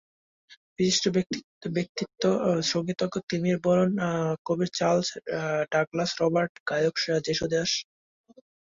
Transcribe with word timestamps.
বিশিষ্ট 0.77 1.03
ব্যক্তিত্ব—সংগীতজ্ঞ 1.75 3.15
তিমির 3.29 3.57
বরণ, 3.65 3.91
কবি 4.47 4.67
Charles 4.77 5.07
Douglas 5.73 6.11
Robert, 6.21 6.53
গায়ক 6.69 6.95
যেশু 7.27 7.45
দাস। 7.51 7.71